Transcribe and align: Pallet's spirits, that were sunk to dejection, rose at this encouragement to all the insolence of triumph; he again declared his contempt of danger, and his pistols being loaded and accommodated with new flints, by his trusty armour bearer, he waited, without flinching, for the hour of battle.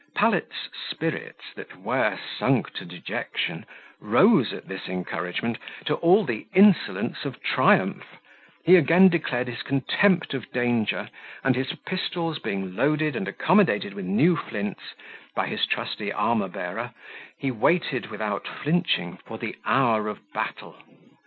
Pallet's 0.15 0.67
spirits, 0.89 1.53
that 1.55 1.75
were 1.79 2.17
sunk 2.17 2.73
to 2.73 2.85
dejection, 2.85 3.67
rose 3.99 4.51
at 4.51 4.67
this 4.67 4.87
encouragement 4.89 5.59
to 5.85 5.93
all 5.97 6.23
the 6.23 6.47
insolence 6.55 7.23
of 7.23 7.39
triumph; 7.43 8.17
he 8.65 8.75
again 8.77 9.09
declared 9.09 9.47
his 9.47 9.61
contempt 9.61 10.33
of 10.33 10.51
danger, 10.51 11.07
and 11.43 11.55
his 11.55 11.73
pistols 11.85 12.39
being 12.39 12.75
loaded 12.75 13.15
and 13.15 13.27
accommodated 13.27 13.93
with 13.93 14.05
new 14.07 14.35
flints, 14.35 14.95
by 15.35 15.45
his 15.45 15.67
trusty 15.67 16.11
armour 16.11 16.47
bearer, 16.47 16.95
he 17.37 17.51
waited, 17.51 18.07
without 18.07 18.47
flinching, 18.47 19.17
for 19.23 19.37
the 19.37 19.55
hour 19.67 20.07
of 20.07 20.17
battle. 20.33 20.77